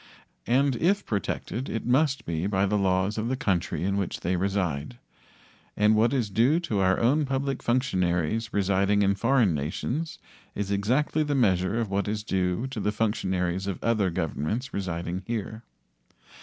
And 0.47 0.75
if 0.77 1.05
protected 1.05 1.69
it 1.69 1.85
must 1.85 2.25
be 2.25 2.47
by 2.47 2.65
the 2.65 2.75
laws 2.75 3.19
of 3.19 3.27
the 3.29 3.35
country 3.35 3.83
in 3.83 3.97
which 3.97 4.21
they 4.21 4.35
reside. 4.35 4.97
And 5.77 5.93
what 5.95 6.11
is 6.11 6.31
due 6.31 6.59
to 6.61 6.79
our 6.79 6.99
own 6.99 7.23
public 7.23 7.61
functionaries 7.61 8.51
residing 8.51 9.03
in 9.03 9.13
foreign 9.13 9.53
nations 9.53 10.17
is 10.55 10.71
exactly 10.71 11.21
the 11.21 11.35
measure 11.35 11.79
of 11.79 11.91
what 11.91 12.07
is 12.07 12.23
due 12.23 12.65
to 12.65 12.79
the 12.79 12.91
functionaries 12.91 13.67
of 13.67 13.77
other 13.83 14.09
governments 14.09 14.73
residing 14.73 15.21
here. 15.27 15.61